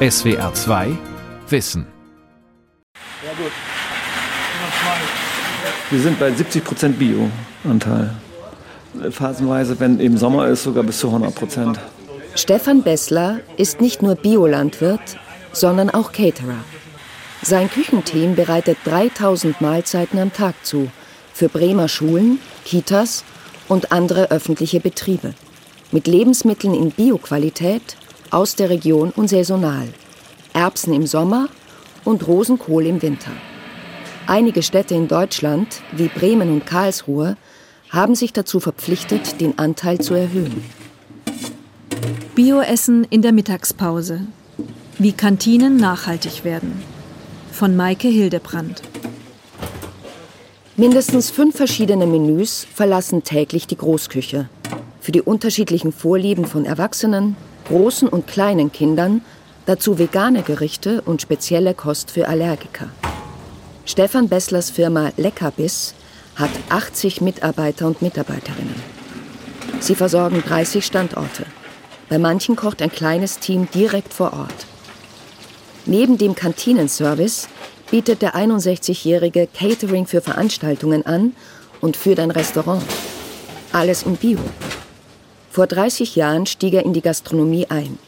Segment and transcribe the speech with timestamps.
[0.00, 0.96] SWR 2
[1.48, 1.84] Wissen.
[3.20, 3.50] Ja, gut.
[5.90, 8.14] Wir sind bei 70 Prozent Bio-Anteil.
[9.10, 11.80] Phasenweise, wenn eben Sommer ist, sogar bis zu 100 Prozent.
[12.36, 15.18] Stefan Bessler ist nicht nur Biolandwirt,
[15.50, 16.62] sondern auch Caterer.
[17.42, 20.92] Sein Küchenteam bereitet 3000 Mahlzeiten am Tag zu
[21.34, 23.24] für Bremer Schulen, Kitas
[23.66, 25.34] und andere öffentliche Betriebe.
[25.90, 27.96] Mit Lebensmitteln in Bioqualität,
[28.30, 29.88] aus der Region und saisonal.
[30.52, 31.48] Erbsen im Sommer
[32.04, 33.32] und Rosenkohl im Winter.
[34.26, 37.36] Einige Städte in Deutschland, wie Bremen und Karlsruhe,
[37.90, 40.62] haben sich dazu verpflichtet, den Anteil zu erhöhen.
[42.34, 44.20] Bioessen in der Mittagspause.
[44.98, 46.82] Wie Kantinen nachhaltig werden.
[47.52, 48.82] Von Maike Hildebrand.
[50.76, 54.48] Mindestens fünf verschiedene Menüs verlassen täglich die Großküche.
[55.00, 57.36] Für die unterschiedlichen Vorlieben von Erwachsenen,
[57.68, 59.22] großen und kleinen Kindern,
[59.66, 62.88] dazu vegane Gerichte und spezielle Kost für Allergiker.
[63.84, 65.94] Stefan Besslers Firma Leckerbiss
[66.36, 68.74] hat 80 Mitarbeiter und Mitarbeiterinnen.
[69.80, 71.46] Sie versorgen 30 Standorte.
[72.08, 74.66] Bei manchen kocht ein kleines Team direkt vor Ort.
[75.84, 77.48] Neben dem Kantinenservice
[77.90, 81.34] bietet der 61-Jährige Catering für Veranstaltungen an
[81.80, 82.82] und führt ein Restaurant.
[83.72, 84.38] Alles im Bio.
[85.50, 87.98] Vor 30 Jahren stieg er in die Gastronomie ein.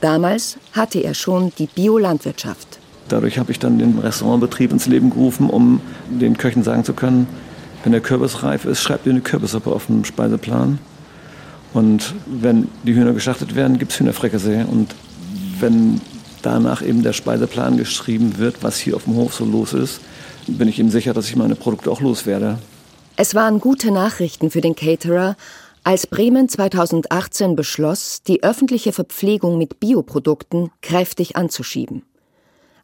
[0.00, 2.78] Damals hatte er schon die Biolandwirtschaft.
[3.08, 7.26] Dadurch habe ich dann den Restaurantbetrieb ins Leben gerufen, um den Köchen sagen zu können,
[7.82, 10.78] wenn der Kürbis reif ist, schreibt ihr eine Kürbissuppe auf dem Speiseplan.
[11.74, 14.64] Und wenn die Hühner geschlachtet werden, gibt es Hühnerfrikassee.
[14.64, 14.94] Und
[15.58, 16.00] wenn
[16.42, 20.00] danach eben der Speiseplan geschrieben wird, was hier auf dem Hof so los ist,
[20.46, 22.58] bin ich eben sicher, dass ich meine Produkte auch loswerde.
[23.16, 25.36] Es waren gute Nachrichten für den Caterer,
[25.84, 32.04] als Bremen 2018 beschloss, die öffentliche Verpflegung mit Bioprodukten kräftig anzuschieben.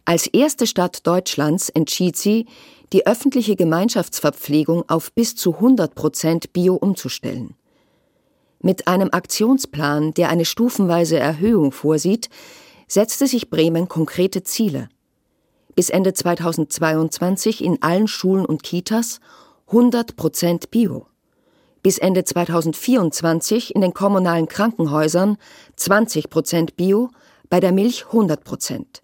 [0.04, 2.46] Als erste Stadt Deutschlands entschied sie,
[2.92, 7.54] die öffentliche Gemeinschaftsverpflegung auf bis zu 100 Prozent Bio umzustellen.
[8.60, 12.28] Mit einem Aktionsplan, der eine stufenweise Erhöhung vorsieht,
[12.88, 14.88] setzte sich Bremen konkrete Ziele.
[15.76, 19.20] Bis Ende 2022 in allen Schulen und Kitas
[19.68, 21.06] 100 Prozent Bio.
[21.82, 25.36] Bis Ende 2024 in den kommunalen Krankenhäusern
[25.76, 27.10] 20 Prozent Bio,
[27.50, 29.02] bei der Milch 100 Prozent.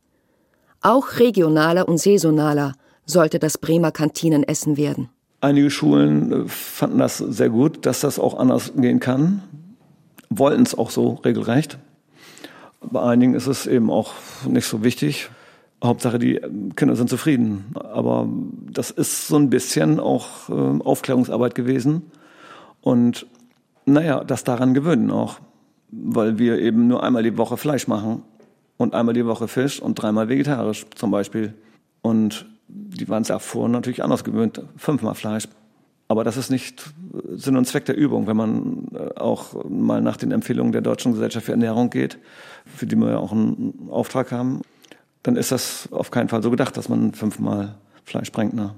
[0.81, 2.75] Auch regionaler und saisonaler
[3.07, 5.09] sollte das Bremer Kantinenessen werden.
[5.41, 9.43] Einige Schulen äh, fanden das sehr gut, dass das auch anders gehen kann,
[10.31, 11.79] wollten es auch so regelrecht.
[12.81, 14.13] Bei einigen ist es eben auch
[14.47, 15.31] nicht so wichtig.
[15.83, 16.41] Hauptsache, die
[16.77, 17.75] Kinder sind zufrieden.
[17.75, 18.29] Aber
[18.71, 22.11] das ist so ein bisschen auch äh, Aufklärungsarbeit gewesen.
[22.85, 23.27] Und
[23.87, 25.41] naja, das daran gewöhnen auch.
[25.91, 28.23] Weil wir eben nur einmal die Woche Fleisch machen
[28.77, 31.55] und einmal die Woche Fisch und dreimal vegetarisch zum Beispiel.
[32.03, 35.49] Und die waren es davor natürlich anders gewöhnt, fünfmal Fleisch.
[36.09, 36.93] Aber das ist nicht
[37.31, 41.13] Sinn und Zweck der Übung, wenn man äh, auch mal nach den Empfehlungen der Deutschen
[41.13, 42.19] Gesellschaft für Ernährung geht,
[42.67, 44.61] für die wir ja auch einen Auftrag haben,
[45.23, 48.53] dann ist das auf keinen Fall so gedacht, dass man fünfmal Fleisch bringt.
[48.53, 48.75] Ne?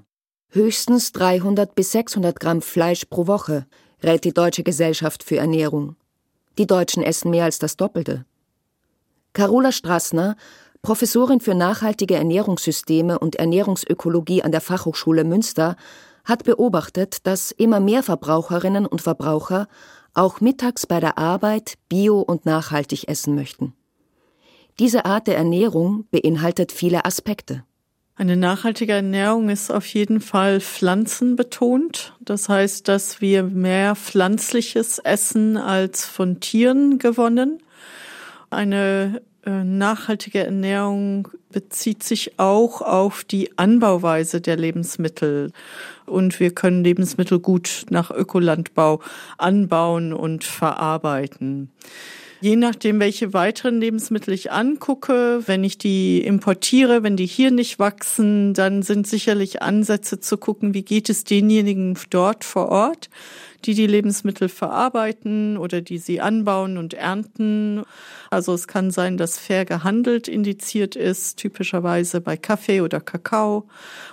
[0.52, 3.66] Höchstens 300 bis 600 Gramm Fleisch pro Woche,
[4.02, 5.96] rät die Deutsche Gesellschaft für Ernährung.
[6.58, 8.24] Die Deutschen essen mehr als das Doppelte.
[9.32, 10.36] Carola Strassner
[10.86, 15.74] Professorin für nachhaltige Ernährungssysteme und Ernährungsökologie an der Fachhochschule Münster,
[16.24, 19.66] hat beobachtet, dass immer mehr Verbraucherinnen und Verbraucher
[20.14, 23.74] auch mittags bei der Arbeit bio und nachhaltig essen möchten.
[24.78, 27.64] Diese Art der Ernährung beinhaltet viele Aspekte.
[28.18, 32.14] Eine nachhaltige Ernährung ist auf jeden Fall pflanzenbetont.
[32.20, 37.62] Das heißt, dass wir mehr pflanzliches essen als von Tieren gewonnen.
[38.48, 45.52] Eine äh, nachhaltige Ernährung bezieht sich auch auf die Anbauweise der Lebensmittel.
[46.06, 49.02] Und wir können Lebensmittel gut nach Ökolandbau
[49.36, 51.70] anbauen und verarbeiten.
[52.40, 57.78] Je nachdem, welche weiteren Lebensmittel ich angucke, wenn ich die importiere, wenn die hier nicht
[57.78, 63.08] wachsen, dann sind sicherlich Ansätze zu gucken, wie geht es denjenigen dort vor Ort
[63.66, 67.82] die die Lebensmittel verarbeiten oder die sie anbauen und ernten.
[68.30, 73.68] Also es kann sein, dass fair gehandelt indiziert ist, typischerweise bei Kaffee oder Kakao.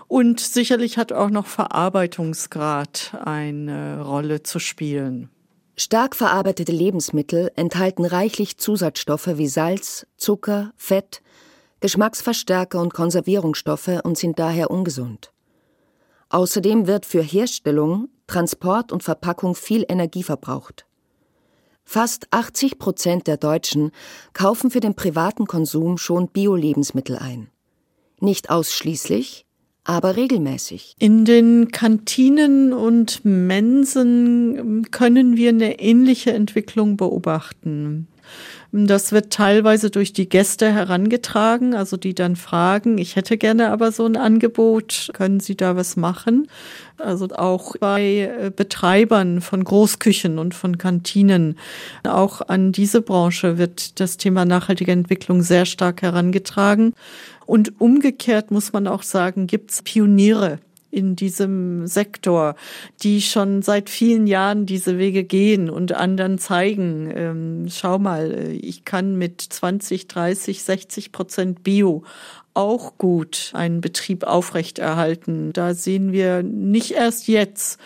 [0.07, 5.29] Und sicherlich hat auch noch Verarbeitungsgrad eine Rolle zu spielen.
[5.75, 11.23] Stark verarbeitete Lebensmittel enthalten reichlich Zusatzstoffe wie Salz, Zucker, Fett,
[11.79, 15.31] Geschmacksverstärker und Konservierungsstoffe und sind daher ungesund.
[16.29, 20.85] Außerdem wird für Herstellung, Transport und Verpackung viel Energie verbraucht.
[21.83, 23.91] Fast 80 Prozent der Deutschen
[24.33, 27.49] kaufen für den privaten Konsum schon Bio-Lebensmittel ein.
[28.19, 29.42] Nicht ausschließlich,
[29.83, 30.95] aber regelmäßig.
[30.99, 38.07] In den Kantinen und Mensen können wir eine ähnliche Entwicklung beobachten.
[38.75, 43.91] Das wird teilweise durch die Gäste herangetragen, also die dann fragen, ich hätte gerne aber
[43.91, 46.47] so ein Angebot, können Sie da was machen?
[46.97, 51.59] Also auch bei äh, Betreibern von Großküchen und von Kantinen,
[52.03, 56.95] auch an diese Branche wird das Thema nachhaltige Entwicklung sehr stark herangetragen.
[57.45, 60.59] Und umgekehrt muss man auch sagen, gibt es Pioniere
[60.93, 62.55] in diesem Sektor,
[63.01, 68.85] die schon seit vielen Jahren diese Wege gehen und anderen zeigen, ähm, schau mal, ich
[68.85, 72.03] kann mit 20, 30, 60 Prozent Bio
[72.53, 75.51] auch gut einen Betrieb aufrechterhalten.
[75.53, 77.79] Da sehen wir nicht erst jetzt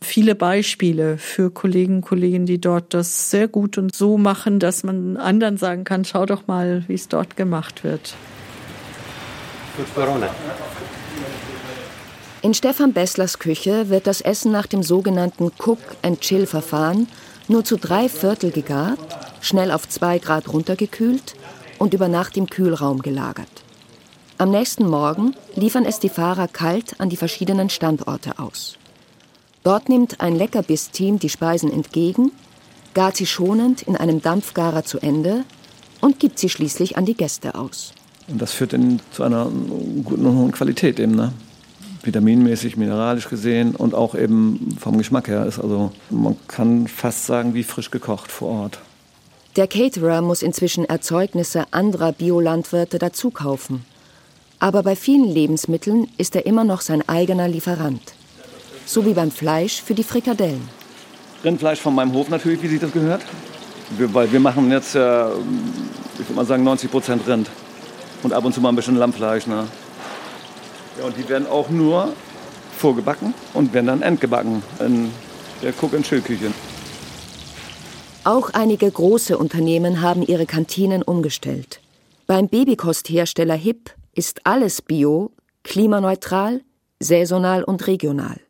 [0.00, 5.18] viele Beispiele für Kollegen Kolleginnen, die dort das sehr gut und so machen, dass man
[5.18, 8.14] anderen sagen kann, schau doch mal, wie es dort gemacht wird.
[12.42, 17.08] In Stefan Besslers Küche wird das Essen nach dem sogenannten Cook-and-Chill-Verfahren
[17.48, 19.00] nur zu drei Viertel gegart,
[19.40, 21.34] schnell auf zwei Grad runtergekühlt
[21.78, 23.48] und über Nacht im Kühlraum gelagert.
[24.38, 28.76] Am nächsten Morgen liefern es die Fahrer kalt an die verschiedenen Standorte aus.
[29.64, 32.30] Dort nimmt ein Leckerbiss-Team die Speisen entgegen,
[32.94, 35.44] gart sie schonend in einem Dampfgarer zu Ende
[36.00, 37.92] und gibt sie schließlich an die Gäste aus.
[38.28, 39.46] Und das führt dann zu einer
[40.04, 41.32] guten und hohen Qualität eben, ne?
[42.02, 45.58] vitaminmäßig, mineralisch gesehen und auch eben vom Geschmack her ist.
[45.58, 48.78] Also man kann fast sagen, wie frisch gekocht vor Ort.
[49.56, 53.84] Der Caterer muss inzwischen Erzeugnisse anderer Biolandwirte dazukaufen.
[54.58, 58.14] Aber bei vielen Lebensmitteln ist er immer noch sein eigener Lieferant.
[58.86, 60.68] So wie beim Fleisch für die Frikadellen.
[61.44, 63.22] Rindfleisch von meinem Hof natürlich, wie sich das gehört.
[63.96, 67.48] Wir, weil wir machen jetzt, äh, ich würde mal sagen, 90 Prozent Rind.
[68.24, 69.46] Und ab und zu mal ein bisschen Lammfleisch.
[69.46, 69.68] Ne?
[70.98, 72.12] Ja, und die werden auch nur
[72.76, 75.10] vorgebacken und werden dann endgebacken in
[75.62, 76.52] der Cook- and Chill-Küche.
[78.24, 81.80] Auch einige große Unternehmen haben ihre Kantinen umgestellt.
[82.26, 85.30] Beim Babykosthersteller HIP ist alles bio,
[85.62, 86.62] klimaneutral,
[87.00, 88.40] saisonal und regional.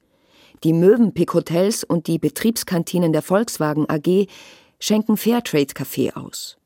[0.63, 4.29] Die Mövenpick Hotels und die Betriebskantinen der Volkswagen AG
[4.79, 6.57] schenken Fairtrade-Kaffee aus.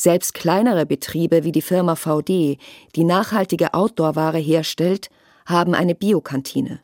[0.00, 2.56] Selbst kleinere Betriebe wie die Firma VD,
[2.96, 5.10] die nachhaltige Outdoor-Ware herstellt,
[5.44, 6.80] haben eine Biokantine.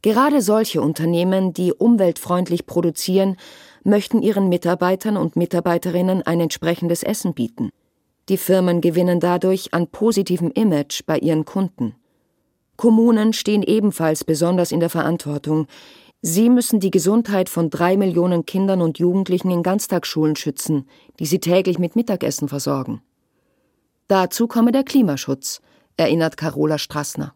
[0.00, 3.36] Gerade solche Unternehmen, die umweltfreundlich produzieren,
[3.82, 7.68] möchten ihren Mitarbeitern und Mitarbeiterinnen ein entsprechendes Essen bieten.
[8.30, 11.94] Die Firmen gewinnen dadurch an positivem Image bei ihren Kunden.
[12.78, 15.66] Kommunen stehen ebenfalls besonders in der Verantwortung,
[16.26, 20.88] Sie müssen die Gesundheit von drei Millionen Kindern und Jugendlichen in Ganztagsschulen schützen,
[21.18, 23.02] die sie täglich mit Mittagessen versorgen.
[24.08, 25.60] Dazu komme der Klimaschutz,
[25.98, 27.34] erinnert Carola Strassner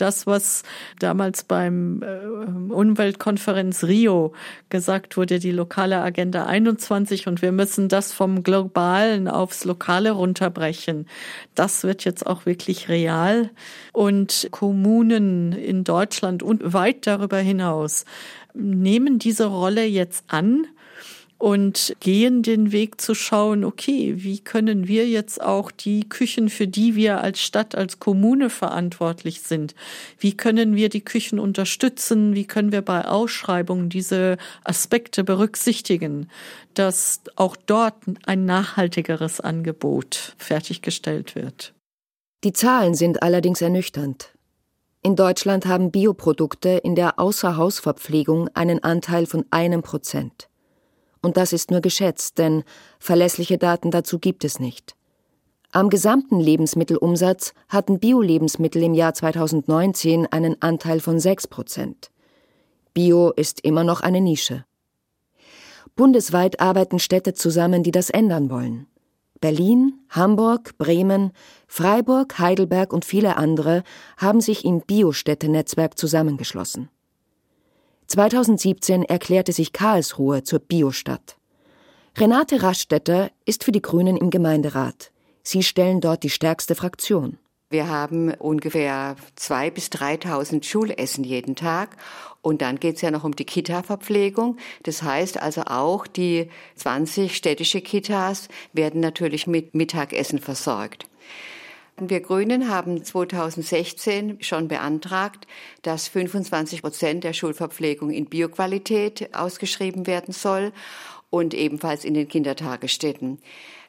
[0.00, 0.62] das, was
[0.98, 4.32] damals beim äh, Umweltkonferenz Rio
[4.70, 11.06] gesagt wurde, die lokale Agenda 21 und wir müssen das vom globalen aufs lokale runterbrechen.
[11.54, 13.50] Das wird jetzt auch wirklich real
[13.92, 18.04] und Kommunen in Deutschland und weit darüber hinaus
[18.54, 20.66] nehmen diese Rolle jetzt an
[21.38, 26.66] und gehen den Weg zu schauen, okay, wie können wir jetzt auch die Küchen, für
[26.66, 29.76] die wir als Stadt, als Kommune verantwortlich sind,
[30.18, 36.28] wie können wir die Küchen unterstützen, wie können wir bei Ausschreibungen diese Aspekte berücksichtigen,
[36.74, 37.94] dass auch dort
[38.26, 41.72] ein nachhaltigeres Angebot fertiggestellt wird.
[42.42, 44.32] Die Zahlen sind allerdings ernüchternd.
[45.02, 50.47] In Deutschland haben Bioprodukte in der Außerhausverpflegung einen Anteil von einem Prozent.
[51.22, 52.64] Und das ist nur geschätzt, denn
[52.98, 54.94] verlässliche Daten dazu gibt es nicht.
[55.70, 62.10] Am gesamten Lebensmittelumsatz hatten Bio-Lebensmittel im Jahr 2019 einen Anteil von 6 Prozent.
[62.94, 64.64] Bio ist immer noch eine Nische.
[65.94, 68.86] Bundesweit arbeiten Städte zusammen, die das ändern wollen.
[69.40, 71.32] Berlin, Hamburg, Bremen,
[71.66, 73.82] Freiburg, Heidelberg und viele andere
[74.16, 76.88] haben sich im Biostädte-Netzwerk zusammengeschlossen.
[78.08, 81.36] 2017 erklärte sich Karlsruhe zur Biostadt.
[82.16, 85.12] Renate Raschstetter ist für die Grünen im Gemeinderat.
[85.42, 87.38] Sie stellen dort die stärkste Fraktion.
[87.70, 91.98] Wir haben ungefähr zwei bis 3.000 Schulessen jeden Tag.
[92.40, 94.56] Und dann geht es ja noch um die Kita-Verpflegung.
[94.84, 101.04] Das heißt also auch, die 20 städtische Kitas werden natürlich mit Mittagessen versorgt.
[102.00, 105.46] Wir Grünen haben 2016 schon beantragt,
[105.82, 110.72] dass 25 Prozent der Schulverpflegung in Bioqualität ausgeschrieben werden soll.
[111.30, 113.38] und ebenfalls in den Kindertagesstätten.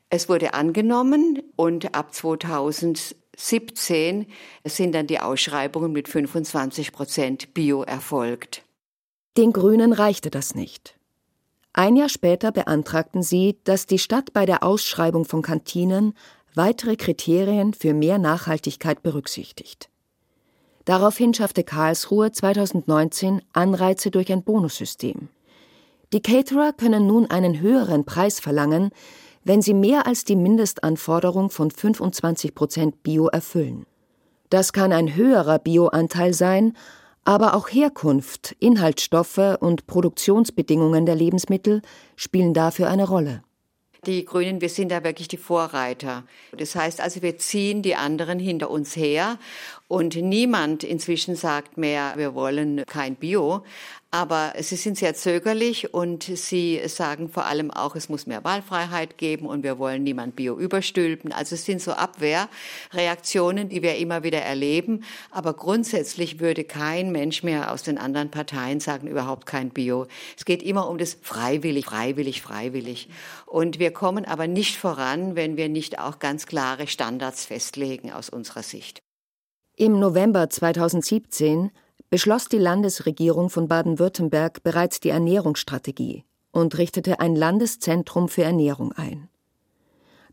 [0.10, 4.26] Es wurde angenommen und ab 2017
[4.66, 8.64] sind dann die Ausschreibungen mit 25 Prozent Bio erfolgt.
[9.38, 10.96] Den Grünen reichte das nicht.
[11.74, 16.16] Ein Jahr später beantragten sie, dass die Stadt bei der Ausschreibung von Kantinen
[16.60, 19.90] weitere Kriterien für mehr Nachhaltigkeit berücksichtigt.
[20.84, 25.30] Daraufhin schaffte Karlsruhe 2019 Anreize durch ein Bonussystem.
[26.12, 28.90] Die Caterer können nun einen höheren Preis verlangen,
[29.46, 33.86] wenn sie mehr als die Mindestanforderung von 25 Prozent Bio erfüllen.
[34.50, 36.74] Das kann ein höherer Bioanteil sein,
[37.24, 41.82] aber auch Herkunft, Inhaltsstoffe und Produktionsbedingungen der Lebensmittel
[42.18, 43.44] spielen dafür eine Rolle.
[44.06, 46.24] Die Grünen, wir sind da wirklich die Vorreiter.
[46.58, 49.38] Das heißt also, wir ziehen die anderen hinter uns her
[49.90, 53.64] und niemand inzwischen sagt mehr, wir wollen kein Bio.
[54.12, 59.18] Aber sie sind sehr zögerlich und sie sagen vor allem auch, es muss mehr Wahlfreiheit
[59.18, 61.32] geben und wir wollen niemand Bio überstülpen.
[61.32, 65.04] Also es sind so Abwehrreaktionen, die wir immer wieder erleben.
[65.32, 70.06] Aber grundsätzlich würde kein Mensch mehr aus den anderen Parteien sagen, überhaupt kein Bio.
[70.38, 73.10] Es geht immer um das freiwillig, freiwillig, freiwillig.
[73.48, 78.30] Und wir kommen aber nicht voran, wenn wir nicht auch ganz klare Standards festlegen aus
[78.30, 79.02] unserer Sicht.
[79.82, 81.72] Im November 2017
[82.10, 89.30] beschloss die Landesregierung von Baden-Württemberg bereits die Ernährungsstrategie und richtete ein Landeszentrum für Ernährung ein.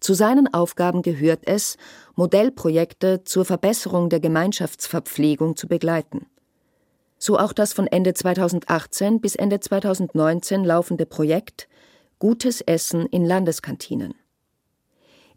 [0.00, 1.76] Zu seinen Aufgaben gehört es,
[2.16, 6.26] Modellprojekte zur Verbesserung der Gemeinschaftsverpflegung zu begleiten.
[7.16, 11.68] So auch das von Ende 2018 bis Ende 2019 laufende Projekt
[12.18, 14.14] Gutes Essen in Landeskantinen.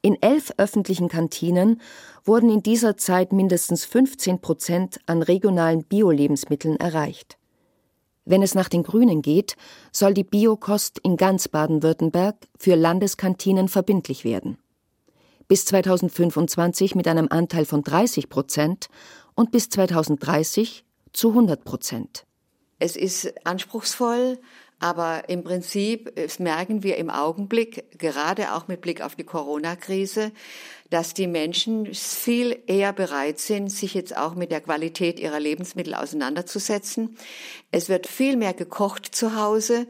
[0.02, 1.82] In elf öffentlichen Kantinen
[2.24, 7.38] wurden in dieser Zeit mindestens 15 Prozent an regionalen Bio-Lebensmitteln erreicht.
[8.24, 9.56] Wenn es nach den Grünen geht,
[9.92, 14.58] soll die Biokost in ganz Baden-Württemberg für Landeskantinen verbindlich werden.
[15.48, 18.88] Bis 2025 mit einem Anteil von 30 Prozent
[19.34, 22.26] und bis 2030 zu 100 Prozent.
[22.78, 24.38] Es ist anspruchsvoll,
[24.80, 30.32] aber im Prinzip merken wir im Augenblick, gerade auch mit Blick auf die Corona-Krise,
[30.90, 35.94] dass die Menschen viel eher bereit sind, sich jetzt auch mit der Qualität ihrer Lebensmittel
[35.94, 37.18] auseinanderzusetzen.
[37.72, 39.86] Es wird viel mehr gekocht zu Hause.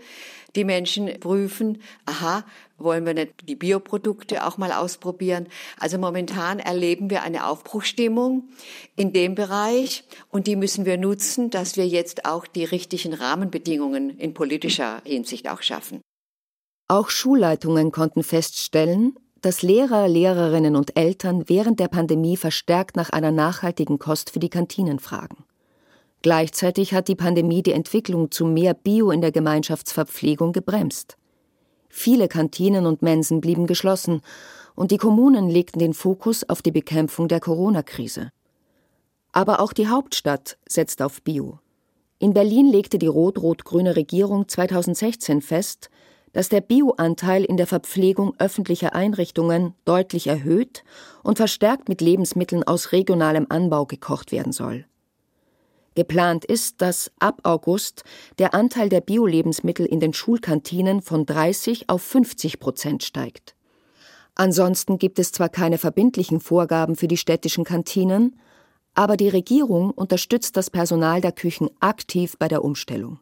[0.56, 2.44] Die Menschen prüfen, aha,
[2.80, 5.48] wollen wir nicht die Bioprodukte auch mal ausprobieren?
[5.78, 8.50] Also momentan erleben wir eine Aufbruchstimmung
[8.96, 14.18] in dem Bereich und die müssen wir nutzen, dass wir jetzt auch die richtigen Rahmenbedingungen
[14.18, 16.02] in politischer Hinsicht auch schaffen.
[16.88, 23.32] Auch Schulleitungen konnten feststellen, dass Lehrer, Lehrerinnen und Eltern während der Pandemie verstärkt nach einer
[23.32, 25.46] nachhaltigen Kost für die Kantinen fragen.
[26.22, 31.19] Gleichzeitig hat die Pandemie die Entwicklung zu mehr Bio in der Gemeinschaftsverpflegung gebremst.
[31.90, 34.22] Viele Kantinen und Mensen blieben geschlossen
[34.76, 38.32] und die Kommunen legten den Fokus auf die Bekämpfung der Corona-Krise.
[39.32, 41.60] Aber auch die Hauptstadt setzt auf Bio.
[42.20, 45.90] In Berlin legte die rot-rot-grüne Regierung 2016 fest,
[46.34, 50.84] dass der Bioanteil in der Verpflegung öffentlicher Einrichtungen deutlich erhöht
[51.24, 54.86] und verstärkt mit Lebensmitteln aus regionalem Anbau gekocht werden soll.
[56.00, 58.06] Geplant ist, dass ab August
[58.38, 63.54] der Anteil der Bio-Lebensmittel in den Schulkantinen von 30 auf 50 Prozent steigt.
[64.34, 68.40] Ansonsten gibt es zwar keine verbindlichen Vorgaben für die städtischen Kantinen,
[68.94, 73.20] aber die Regierung unterstützt das Personal der Küchen aktiv bei der Umstellung.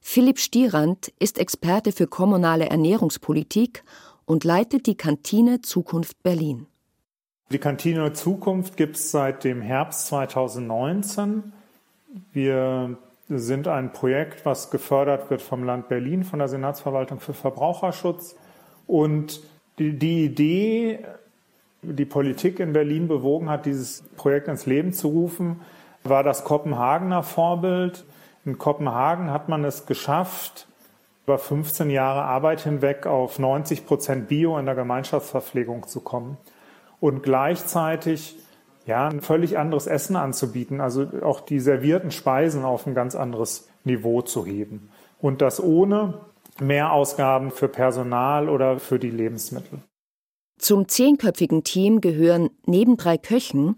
[0.00, 3.84] Philipp Stierand ist Experte für kommunale Ernährungspolitik
[4.24, 6.66] und leitet die Kantine Zukunft Berlin.
[7.52, 11.52] Die Kantine Zukunft gibt es seit dem Herbst 2019.
[12.32, 12.96] Wir
[13.28, 18.36] sind ein Projekt, was gefördert wird vom Land Berlin, von der Senatsverwaltung für Verbraucherschutz.
[18.86, 19.42] Und
[19.78, 21.00] die, die Idee,
[21.82, 25.60] die Politik in Berlin bewogen hat, dieses Projekt ins Leben zu rufen,
[26.04, 28.04] war das Kopenhagener Vorbild.
[28.44, 30.68] In Kopenhagen hat man es geschafft,
[31.24, 36.36] über 15 Jahre Arbeit hinweg auf 90 Prozent Bio in der Gemeinschaftsverpflegung zu kommen
[37.00, 38.36] und gleichzeitig
[38.86, 43.68] ja, ein völlig anderes Essen anzubieten, also auch die servierten Speisen auf ein ganz anderes
[43.84, 44.90] Niveau zu heben.
[45.20, 46.20] Und das ohne
[46.60, 49.80] Mehrausgaben für Personal oder für die Lebensmittel.
[50.58, 53.76] Zum zehnköpfigen Team gehören neben drei Köchen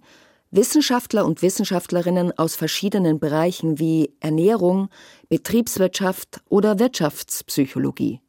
[0.50, 4.88] Wissenschaftler und Wissenschaftlerinnen aus verschiedenen Bereichen wie Ernährung,
[5.28, 8.20] Betriebswirtschaft oder Wirtschaftspsychologie.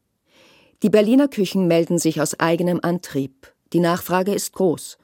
[0.83, 3.53] Die Berliner Küchen melden sich aus eigenem Antrieb.
[3.73, 4.97] Die Nachfrage ist groß.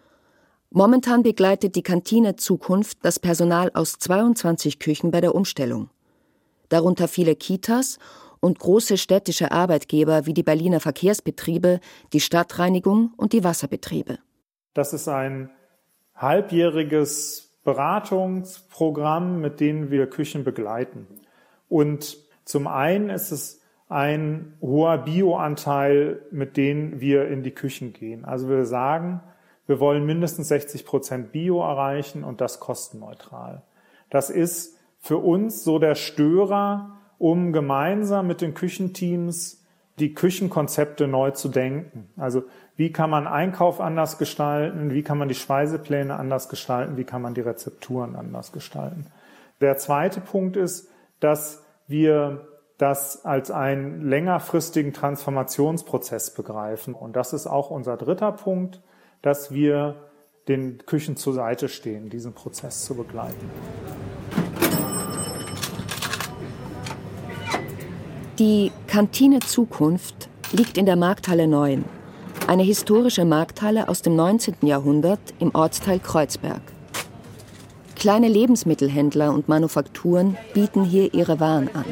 [0.76, 5.92] Momentan begleitet die Kantine Zukunft das Personal aus 22 Küchen bei der Umstellung.
[6.70, 8.00] Darunter viele Kitas
[8.40, 11.80] und große städtische Arbeitgeber wie die Berliner Verkehrsbetriebe,
[12.12, 14.18] die Stadtreinigung und die Wasserbetriebe.
[14.74, 15.52] Das ist ein
[16.16, 21.06] halbjähriges Beratungsprogramm, mit dem wir Küchen begleiten.
[21.70, 28.26] Und zum einen ist es ein hoher Bioanteil, mit dem wir in die Küchen gehen.
[28.26, 29.22] Also wir sagen,
[29.68, 33.62] wir wollen mindestens 60 Prozent Bio erreichen und das kostenneutral.
[34.10, 39.64] Das ist für uns so der Störer, um gemeinsam mit den Küchenteams
[40.00, 42.10] die Küchenkonzepte neu zu denken.
[42.18, 42.44] Also
[42.76, 47.22] wie kann man Einkauf anders gestalten, wie kann man die Speisepläne anders gestalten, wie kann
[47.22, 49.08] man die Rezepturen anders gestalten.
[49.62, 50.90] Der zweite Punkt ist,
[51.20, 56.96] dass wir das als einen längerfristigen Transformationsprozess begreifen.
[56.96, 58.82] Und das ist auch unser dritter Punkt,
[59.24, 59.96] dass wir
[60.48, 63.50] den Küchen zur Seite stehen, diesen Prozess zu begleiten.
[68.38, 71.86] Die Kantine Zukunft liegt in der Markthalle 9,
[72.48, 74.56] eine historische Markthalle aus dem 19.
[74.64, 76.62] Jahrhundert im Ortsteil Kreuzberg.
[77.96, 81.86] Kleine Lebensmittelhändler und Manufakturen bieten hier ihre Waren an.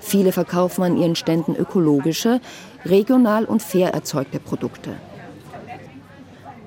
[0.00, 2.40] Viele verkaufen an ihren Ständen ökologische,
[2.84, 4.92] regional und fair erzeugte Produkte.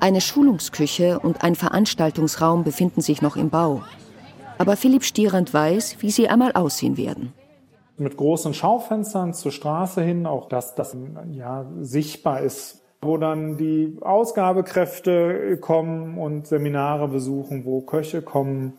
[0.05, 3.81] Eine Schulungsküche und ein Veranstaltungsraum befinden sich noch im Bau.
[4.59, 7.33] Aber Philipp Stierand weiß, wie sie einmal aussehen werden.
[7.97, 10.95] Mit großen Schaufenstern zur Straße hin, auch dass das
[11.31, 18.73] ja, sichtbar ist, wo dann die Ausgabekräfte kommen und Seminare besuchen, wo Köche kommen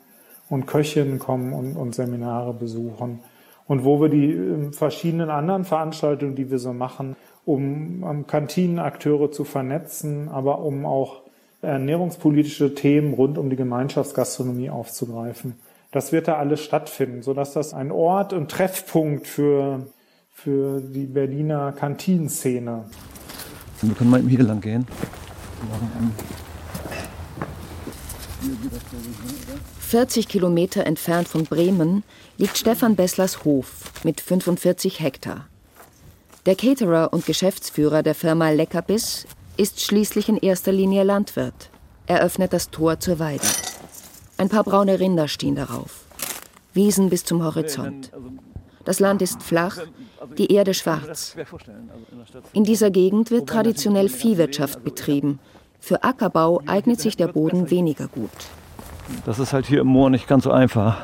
[0.48, 3.18] und Köchinnen kommen und, und Seminare besuchen.
[3.66, 7.16] Und wo wir die ähm, verschiedenen anderen Veranstaltungen, die wir so machen,
[7.46, 11.22] um um Kantinenakteure zu vernetzen, aber um auch
[11.62, 15.54] ernährungspolitische Themen rund um die Gemeinschaftsgastronomie aufzugreifen.
[15.92, 19.86] Das wird da alles stattfinden, sodass das ein Ort und Treffpunkt für,
[20.30, 22.84] für die Berliner Kantinenszene.
[23.80, 24.86] Wir können mal hier lang gehen.
[29.80, 32.02] 40 Kilometer entfernt von Bremen
[32.36, 35.46] liegt Stefan Besslers Hof mit 45 Hektar.
[36.46, 41.70] Der Caterer und Geschäftsführer der Firma Leckerbiss ist schließlich in erster Linie Landwirt.
[42.06, 43.42] Er öffnet das Tor zur Weide.
[44.38, 46.04] Ein paar braune Rinder stehen darauf.
[46.72, 48.12] Wiesen bis zum Horizont.
[48.84, 49.78] Das Land ist flach,
[50.38, 51.36] die Erde schwarz.
[52.52, 55.40] In dieser Gegend wird traditionell Viehwirtschaft betrieben.
[55.80, 58.30] Für Ackerbau eignet sich der Boden weniger gut.
[59.24, 60.96] Das ist halt hier im Moor nicht ganz so einfach.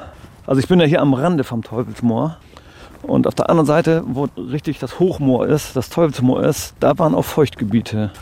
[0.47, 2.39] Also ich bin ja hier am Rande vom Teufelsmoor.
[3.03, 7.15] Und auf der anderen Seite, wo richtig das Hochmoor ist, das Teufelsmoor ist, da waren
[7.15, 8.13] auch Feuchtgebiete,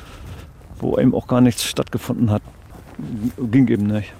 [0.78, 2.42] wo eben auch gar nichts stattgefunden hat.
[3.38, 4.12] Ging eben nicht.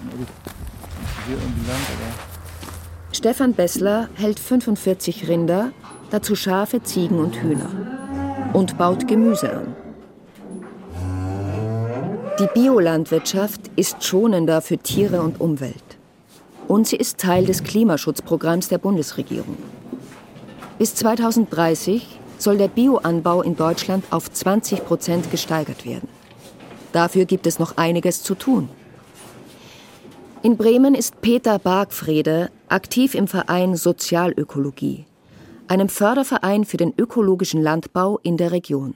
[3.12, 5.72] Stefan Bessler hält 45 Rinder,
[6.10, 7.70] dazu Schafe, Ziegen und Hühner
[8.52, 9.74] und baut Gemüse an.
[12.38, 15.74] Die Biolandwirtschaft ist schonender für Tiere und Umwelt.
[16.68, 19.56] Und sie ist Teil des Klimaschutzprogramms der Bundesregierung.
[20.80, 22.06] Bis 2030
[22.38, 26.08] soll der Bioanbau in Deutschland auf 20 Prozent gesteigert werden.
[26.92, 28.70] Dafür gibt es noch einiges zu tun.
[30.42, 35.04] In Bremen ist Peter Bargfrede aktiv im Verein Sozialökologie,
[35.68, 38.94] einem Förderverein für den ökologischen Landbau in der Region.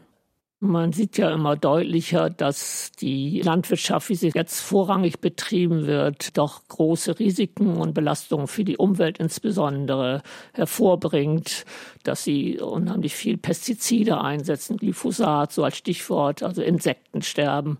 [0.65, 6.67] Man sieht ja immer deutlicher, dass die Landwirtschaft, wie sie jetzt vorrangig betrieben wird, doch
[6.69, 10.23] große Risiken und Belastungen für die Umwelt insbesondere
[10.55, 11.67] hervorbringt,
[12.05, 17.79] dass sie unheimlich viel Pestizide einsetzen, Glyphosat so als Stichwort, also Insektensterben,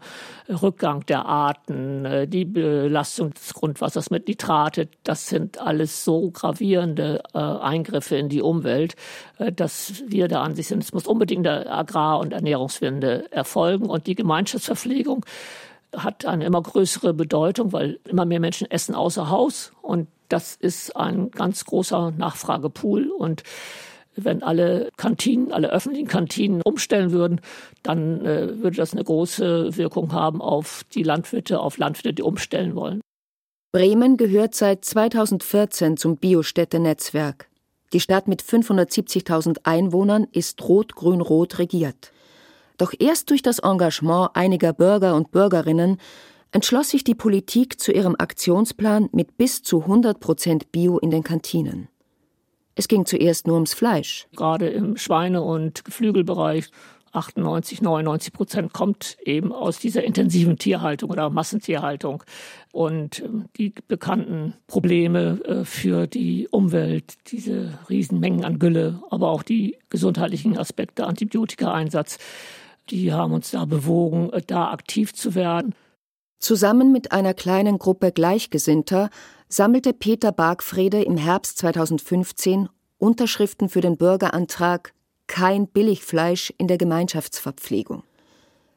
[0.49, 7.23] Rückgang der Arten, äh, die Belastung des Grundwassers mit Nitrate, das sind alles so gravierende
[7.33, 8.97] äh, Eingriffe in die Umwelt,
[9.39, 13.87] äh, dass wir der Ansicht sind, es muss unbedingt eine Agrar- und Ernährungswende erfolgen.
[13.87, 15.25] Und die Gemeinschaftsverpflegung
[15.97, 19.73] hat eine immer größere Bedeutung, weil immer mehr Menschen essen außer Haus.
[19.83, 23.11] Und das ist ein ganz großer Nachfragepool.
[23.11, 23.43] Und
[24.17, 27.41] wenn alle Kantinen, alle öffentlichen Kantinen umstellen würden,
[27.83, 32.75] dann äh, würde das eine große Wirkung haben auf die Landwirte, auf Landwirte, die umstellen
[32.75, 33.01] wollen.
[33.73, 37.49] Bremen gehört seit 2014 zum Biostädte-Netzwerk.
[37.93, 42.13] Die Stadt mit 570.000 Einwohnern ist rot-grün-rot regiert.
[42.77, 45.99] Doch erst durch das Engagement einiger Bürger und Bürgerinnen
[46.51, 51.25] entschloss sich die Politik zu ihrem Aktionsplan mit bis zu 100 Prozent Bio in den
[51.25, 51.89] Kantinen.
[52.75, 54.27] Es ging zuerst nur ums Fleisch.
[54.35, 56.71] Gerade im Schweine- und Geflügelbereich
[57.15, 62.25] 98, 99 Prozent kommt eben aus dieser intensiven Tierhaltung oder Massentierhaltung.
[62.73, 69.45] Und ähm, die bekannten Probleme äh, für die Umwelt, diese Riesenmengen an Gülle, aber auch
[69.45, 72.19] die gesundheitlichen Aspekte, Antibiotikaeinsatz,
[72.91, 75.75] die haben uns da bewogen, äh, da aktiv zu werden.
[76.45, 79.09] Zusammen mit einer kleinen Gruppe Gleichgesinnter
[79.49, 84.93] sammelte Peter Bargfrede im Herbst 2015 Unterschriften für den Bürgerantrag
[85.27, 88.03] Kein Billigfleisch in der Gemeinschaftsverpflegung.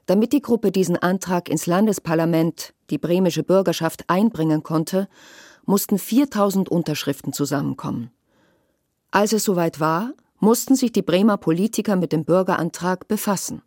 [0.05, 5.09] Damit die Gruppe diesen Antrag ins Landesparlament, die bremische Bürgerschaft, einbringen konnte,
[5.65, 8.11] mussten 4000 Unterschriften zusammenkommen.
[9.11, 13.61] Als es soweit war, mussten sich die Bremer Politiker mit dem Bürgerantrag befassen.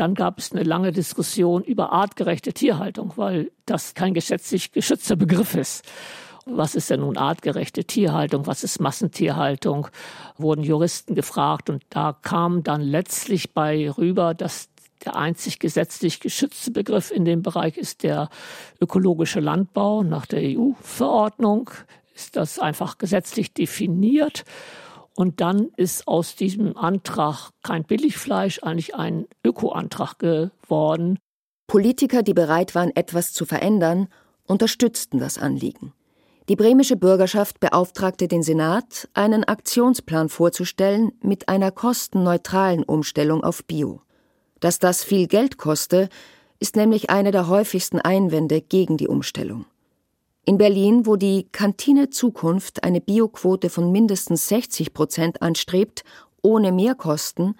[0.00, 5.54] Dann gab es eine lange Diskussion über artgerechte Tierhaltung, weil das kein gesetzlich geschützter Begriff
[5.54, 5.84] ist.
[6.46, 8.46] Was ist denn nun artgerechte Tierhaltung?
[8.46, 9.88] Was ist Massentierhaltung?
[10.38, 14.70] Wurden Juristen gefragt und da kam dann letztlich bei rüber, dass
[15.04, 18.30] der einzig gesetzlich geschützte Begriff in dem Bereich ist der
[18.80, 20.02] ökologische Landbau.
[20.02, 21.68] Nach der EU-Verordnung
[22.14, 24.46] ist das einfach gesetzlich definiert.
[25.16, 31.18] Und dann ist aus diesem Antrag kein Billigfleisch eigentlich ein Ökoantrag geworden.
[31.66, 34.08] Politiker, die bereit waren, etwas zu verändern,
[34.46, 35.92] unterstützten das Anliegen.
[36.48, 44.02] Die bremische Bürgerschaft beauftragte den Senat, einen Aktionsplan vorzustellen mit einer kostenneutralen Umstellung auf Bio.
[44.58, 46.08] Dass das viel Geld koste,
[46.58, 49.64] ist nämlich eine der häufigsten Einwände gegen die Umstellung.
[50.50, 56.02] In Berlin, wo die Kantine Zukunft eine Bioquote von mindestens 60 Prozent anstrebt,
[56.42, 57.54] ohne Mehrkosten,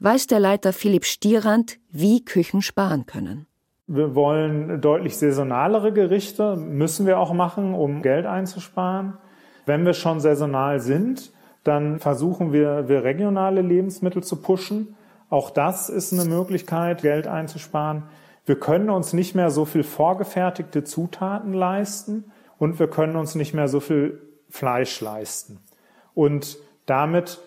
[0.00, 3.44] weiß der Leiter Philipp Stierand, wie Küchen sparen können.
[3.86, 9.18] Wir wollen deutlich saisonalere Gerichte, müssen wir auch machen, um Geld einzusparen.
[9.66, 11.32] Wenn wir schon saisonal sind,
[11.64, 14.96] dann versuchen wir, wir regionale Lebensmittel zu pushen.
[15.28, 18.04] Auch das ist eine Möglichkeit, Geld einzusparen.
[18.44, 23.54] Wir können uns nicht mehr so viel vorgefertigte Zutaten leisten und wir können uns nicht
[23.54, 25.60] mehr so viel Fleisch leisten.
[26.14, 27.40] Und damit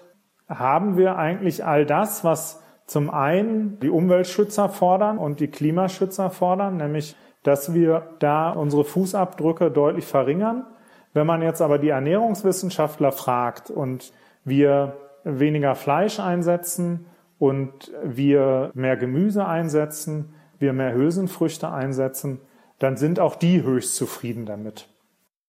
[0.48, 6.78] haben wir eigentlich all das, was zum einen die Umweltschützer fordern und die Klimaschützer fordern,
[6.78, 10.66] nämlich dass wir da unsere Fußabdrücke deutlich verringern.
[11.14, 14.12] Wenn man jetzt aber die Ernährungswissenschaftler fragt und
[14.44, 17.06] wir weniger Fleisch einsetzen
[17.38, 22.40] und wir mehr Gemüse einsetzen, wir mehr Hülsenfrüchte einsetzen,
[22.80, 24.88] dann sind auch die höchst zufrieden damit.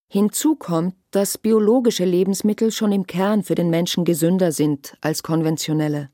[0.08, 6.10] Hinzu kommt, dass biologische Lebensmittel schon im Kern für den Menschen gesünder sind als konventionelle.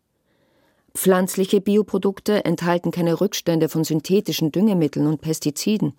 [0.95, 5.95] Pflanzliche Bioprodukte enthalten keine Rückstände von synthetischen Düngemitteln und Pestiziden,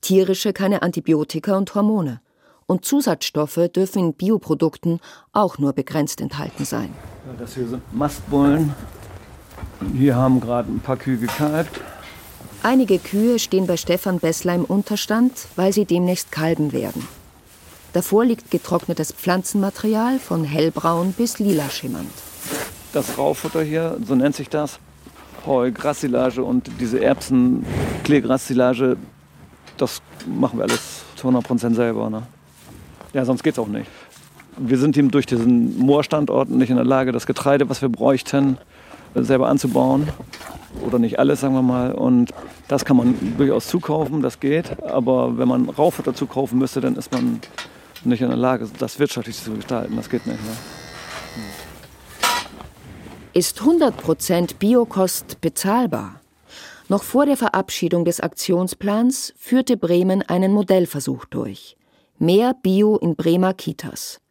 [0.00, 2.20] tierische keine Antibiotika und Hormone.
[2.66, 5.00] Und Zusatzstoffe dürfen in Bioprodukten
[5.32, 6.90] auch nur begrenzt enthalten sein.
[7.38, 8.74] Das hier sind Mastbullen.
[9.94, 11.80] Hier haben gerade ein paar Kühe gekalbt.
[12.62, 17.06] Einige Kühe stehen bei Stefan Bessler im Unterstand, weil sie demnächst kalben werden.
[17.92, 22.08] Davor liegt getrocknetes Pflanzenmaterial von hellbraun bis lila schimmernd
[22.92, 24.78] das Raufutter hier, so nennt sich das.
[25.46, 27.66] Heu, Grassilage und diese Erbsen,
[28.04, 28.96] Kleegrassilage,
[29.76, 32.08] das machen wir alles zu 100% selber.
[32.10, 32.22] Ne?
[33.12, 33.90] Ja, sonst geht es auch nicht.
[34.56, 38.58] Wir sind eben durch diesen Moorstandort nicht in der Lage, das Getreide, was wir bräuchten,
[39.14, 40.08] selber anzubauen.
[40.86, 41.92] Oder nicht alles, sagen wir mal.
[41.92, 42.32] Und
[42.68, 44.82] das kann man durchaus zukaufen, das geht.
[44.82, 47.40] Aber wenn man Raufutter zukaufen müsste, dann ist man
[48.04, 49.96] nicht in der Lage, das wirtschaftlich zu gestalten.
[49.96, 50.42] Das geht nicht.
[50.42, 50.50] Ne?
[53.34, 56.20] Ist 100% Biokost bezahlbar?
[56.88, 61.76] Noch vor der Verabschiedung des Aktionsplans führte Bremen einen Modellversuch durch.
[62.18, 64.21] Mehr Bio in Bremer Kitas.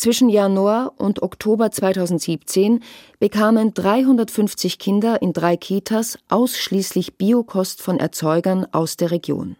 [0.00, 2.82] Zwischen Januar und Oktober 2017
[3.18, 9.56] bekamen 350 Kinder in drei Kitas ausschließlich Biokost von Erzeugern aus der Region.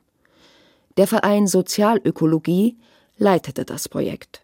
[0.96, 2.78] Der Verein Sozialökologie
[3.18, 4.40] leitete das Projekt.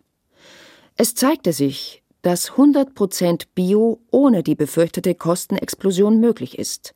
[0.99, 6.93] Es zeigte sich, dass 100% Bio ohne die befürchtete Kostenexplosion möglich ist.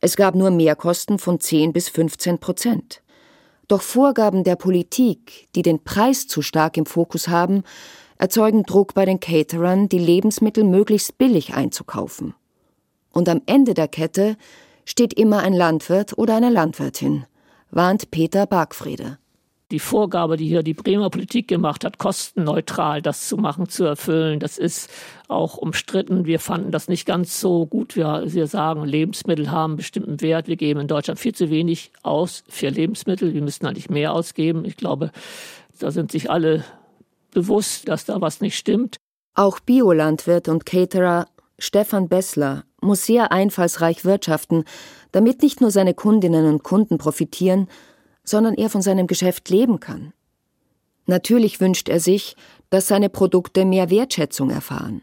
[0.00, 3.02] Es gab nur Mehrkosten von 10 bis 15 Prozent.
[3.68, 7.62] Doch Vorgaben der Politik, die den Preis zu stark im Fokus haben,
[8.22, 12.34] erzeugen Druck bei den Caterern, die Lebensmittel möglichst billig einzukaufen.
[13.10, 14.36] Und am Ende der Kette
[14.84, 17.24] steht immer ein Landwirt oder eine Landwirtin,
[17.72, 19.18] warnt Peter Bargfriede
[19.72, 24.38] die Vorgabe, die hier die Bremer Politik gemacht hat, kostenneutral das zu machen, zu erfüllen,
[24.38, 24.90] das ist
[25.28, 26.26] auch umstritten.
[26.26, 27.96] Wir fanden das nicht ganz so gut.
[27.96, 30.46] Wir, wir sagen, Lebensmittel haben bestimmten Wert.
[30.46, 33.32] Wir geben in Deutschland viel zu wenig aus für Lebensmittel.
[33.32, 34.66] Wir müssten eigentlich mehr ausgeben.
[34.66, 35.10] Ich glaube,
[35.78, 36.64] da sind sich alle
[37.32, 38.96] bewusst, dass da was nicht stimmt.
[39.34, 41.26] Auch Biolandwirte und Caterer
[41.62, 44.64] Stefan Bessler, muss sehr einfallsreich wirtschaften,
[45.12, 47.68] damit nicht nur seine Kundinnen und Kunden profitieren,
[48.24, 50.12] sondern er von seinem Geschäft leben kann.
[51.06, 52.34] Natürlich wünscht er sich,
[52.70, 55.02] dass seine Produkte mehr Wertschätzung erfahren.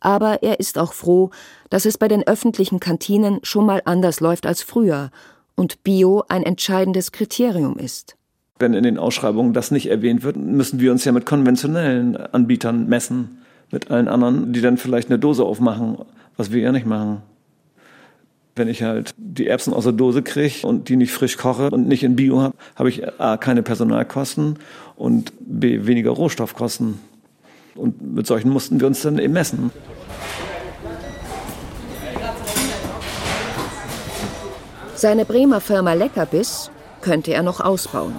[0.00, 1.30] Aber er ist auch froh,
[1.70, 5.12] dass es bei den öffentlichen Kantinen schon mal anders läuft als früher
[5.54, 8.17] und Bio ein entscheidendes Kriterium ist.
[8.58, 12.88] Wenn in den Ausschreibungen das nicht erwähnt wird, müssen wir uns ja mit konventionellen Anbietern
[12.88, 13.38] messen,
[13.70, 15.98] mit allen anderen, die dann vielleicht eine Dose aufmachen,
[16.36, 17.22] was wir ja nicht machen.
[18.56, 21.86] Wenn ich halt die Erbsen aus der Dose kriege und die nicht frisch koche und
[21.86, 24.58] nicht in Bio habe, habe ich A, keine Personalkosten
[24.96, 26.98] und B, weniger Rohstoffkosten.
[27.76, 29.70] Und mit solchen mussten wir uns dann eben messen.
[34.96, 38.16] Seine Bremer Firma Leckerbiss könnte er noch ausbauen.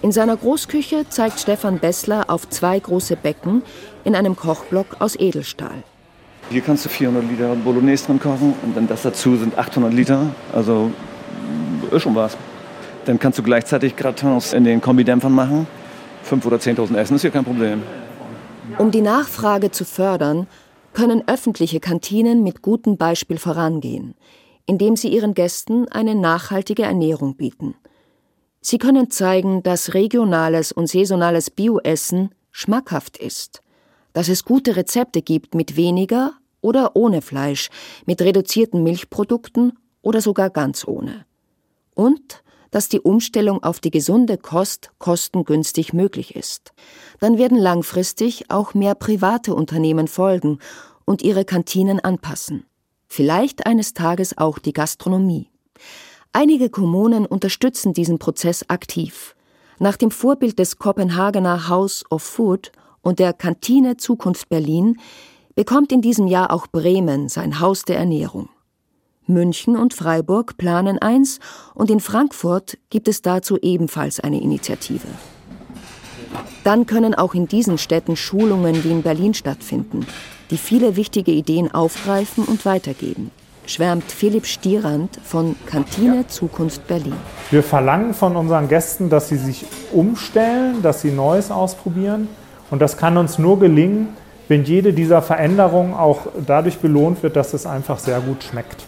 [0.00, 3.62] In seiner Großküche zeigt Stefan Bessler auf zwei große Becken
[4.04, 5.82] in einem Kochblock aus Edelstahl.
[6.50, 10.26] Hier kannst du 400 Liter Bolognese drin kochen und dann das dazu sind 800 Liter.
[10.52, 10.92] Also
[11.90, 12.36] ist schon was.
[13.06, 15.66] Dann kannst du gleichzeitig Gratins in den Kombidämpfern machen.
[16.30, 17.82] 5.000 oder 10.000 Essen ist hier kein Problem.
[18.78, 20.46] Um die Nachfrage zu fördern,
[20.92, 24.14] können öffentliche Kantinen mit gutem Beispiel vorangehen,
[24.66, 27.74] indem sie ihren Gästen eine nachhaltige Ernährung bieten.
[28.60, 33.62] Sie können zeigen, dass regionales und saisonales Bioessen schmackhaft ist,
[34.12, 37.70] dass es gute Rezepte gibt mit weniger oder ohne Fleisch,
[38.04, 41.24] mit reduzierten Milchprodukten oder sogar ganz ohne.
[41.94, 46.72] Und dass die Umstellung auf die gesunde Kost kostengünstig möglich ist.
[47.20, 50.58] Dann werden langfristig auch mehr private Unternehmen folgen
[51.04, 52.64] und ihre Kantinen anpassen.
[53.06, 55.48] Vielleicht eines Tages auch die Gastronomie.
[56.40, 59.34] Einige Kommunen unterstützen diesen Prozess aktiv.
[59.80, 62.70] Nach dem Vorbild des Kopenhagener House of Food
[63.02, 65.00] und der Kantine Zukunft Berlin
[65.56, 68.50] bekommt in diesem Jahr auch Bremen sein Haus der Ernährung.
[69.26, 71.40] München und Freiburg planen eins
[71.74, 75.08] und in Frankfurt gibt es dazu ebenfalls eine Initiative.
[76.62, 80.06] Dann können auch in diesen Städten Schulungen wie in Berlin stattfinden,
[80.52, 83.32] die viele wichtige Ideen aufgreifen und weitergeben
[83.68, 87.14] schwärmt Philipp Stierand von Kantine Zukunft Berlin.
[87.50, 92.28] Wir verlangen von unseren Gästen, dass sie sich umstellen, dass sie Neues ausprobieren.
[92.70, 94.08] Und das kann uns nur gelingen,
[94.48, 98.84] wenn jede dieser Veränderungen auch dadurch belohnt wird, dass es einfach sehr gut schmeckt.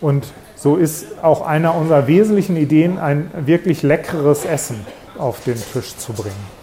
[0.00, 4.86] Und so ist auch einer unserer wesentlichen Ideen, ein wirklich leckeres Essen
[5.18, 6.62] auf den Tisch zu bringen.